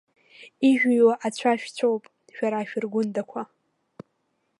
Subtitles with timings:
[0.69, 2.03] Ижәыҩуа ацәа шәцәоуп,
[2.35, 3.41] шәара ашәыргәындақәа.